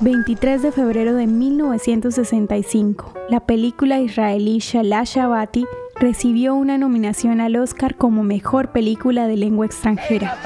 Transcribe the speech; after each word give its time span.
23 0.00 0.60
de 0.60 0.72
febrero 0.72 1.14
de 1.14 1.26
1965, 1.26 3.14
la 3.30 3.40
película 3.40 3.98
israelí 3.98 4.58
Shalah 4.58 5.04
Shabati 5.04 5.64
recibió 5.98 6.54
una 6.54 6.76
nominación 6.76 7.40
al 7.40 7.56
Oscar 7.56 7.96
como 7.96 8.22
Mejor 8.22 8.70
Película 8.72 9.26
de 9.26 9.36
Lengua 9.36 9.66
Extranjera. 9.66 10.38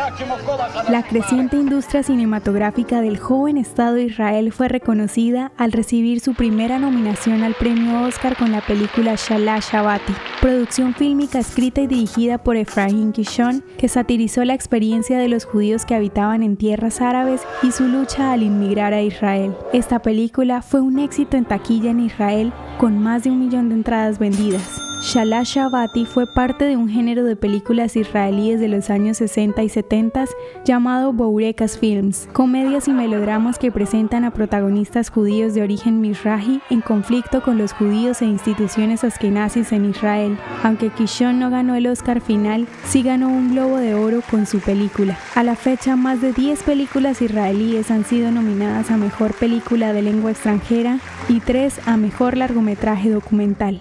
La 0.88 1.02
creciente 1.02 1.56
industria 1.56 2.02
cinematográfica 2.02 3.00
del 3.00 3.18
joven 3.18 3.58
Estado 3.58 3.94
de 3.94 4.04
Israel 4.04 4.52
fue 4.52 4.68
reconocida 4.68 5.52
al 5.56 5.72
recibir 5.72 6.20
su 6.20 6.34
primera 6.34 6.78
nominación 6.78 7.42
al 7.42 7.54
premio 7.54 8.02
Oscar 8.02 8.36
con 8.36 8.52
la 8.52 8.60
película 8.60 9.16
Shalah 9.16 9.58
Shabati, 9.60 10.14
producción 10.40 10.94
fílmica 10.94 11.40
escrita 11.40 11.80
y 11.80 11.86
dirigida 11.86 12.38
por 12.38 12.56
Efraín 12.56 13.12
Kishon, 13.12 13.64
que 13.76 13.88
satirizó 13.88 14.44
la 14.44 14.54
experiencia 14.54 15.18
de 15.18 15.28
los 15.28 15.44
judíos 15.44 15.84
que 15.84 15.94
habitaban 15.94 16.42
en 16.42 16.56
tierras 16.56 17.00
árabes 17.00 17.42
y 17.62 17.72
su 17.72 17.84
lucha 17.84 18.32
al 18.32 18.42
inmigrar 18.42 18.92
a 18.92 19.02
Israel. 19.02 19.54
Esta 19.72 20.00
película 20.00 20.62
fue 20.62 20.80
un 20.80 20.98
éxito 20.98 21.36
en 21.36 21.44
taquilla 21.44 21.90
en 21.90 22.00
Israel 22.00 22.52
con 22.78 22.98
más 22.98 23.24
de 23.24 23.30
un 23.30 23.40
millón 23.40 23.68
de 23.68 23.74
entradas 23.74 24.18
vendidas. 24.18 24.89
Shalah 25.00 25.44
Shabati 25.44 26.04
fue 26.04 26.26
parte 26.26 26.66
de 26.66 26.76
un 26.76 26.86
género 26.86 27.24
de 27.24 27.34
películas 27.34 27.96
israelíes 27.96 28.60
de 28.60 28.68
los 28.68 28.90
años 28.90 29.16
60 29.16 29.62
y 29.62 29.68
70 29.70 30.26
llamado 30.66 31.14
Bourekas 31.14 31.78
Films, 31.78 32.28
comedias 32.34 32.86
y 32.86 32.92
melodramas 32.92 33.58
que 33.58 33.72
presentan 33.72 34.24
a 34.24 34.30
protagonistas 34.30 35.08
judíos 35.08 35.54
de 35.54 35.62
origen 35.62 36.02
mizrahi 36.02 36.60
en 36.68 36.82
conflicto 36.82 37.42
con 37.42 37.56
los 37.56 37.72
judíos 37.72 38.20
e 38.20 38.26
instituciones 38.26 39.02
askenazis 39.02 39.72
en 39.72 39.86
Israel. 39.86 40.36
Aunque 40.62 40.90
Kishon 40.90 41.38
no 41.38 41.48
ganó 41.48 41.76
el 41.76 41.86
Oscar 41.86 42.20
final, 42.20 42.66
sí 42.84 43.02
ganó 43.02 43.28
un 43.28 43.52
Globo 43.52 43.78
de 43.78 43.94
Oro 43.94 44.20
con 44.30 44.44
su 44.44 44.60
película. 44.60 45.18
A 45.34 45.42
la 45.42 45.56
fecha, 45.56 45.96
más 45.96 46.20
de 46.20 46.34
10 46.34 46.62
películas 46.64 47.22
israelíes 47.22 47.90
han 47.90 48.04
sido 48.04 48.30
nominadas 48.30 48.90
a 48.90 48.98
Mejor 48.98 49.32
Película 49.32 49.94
de 49.94 50.02
Lengua 50.02 50.32
Extranjera 50.32 50.98
y 51.26 51.40
3 51.40 51.88
a 51.88 51.96
Mejor 51.96 52.36
Largometraje 52.36 53.08
Documental. 53.08 53.80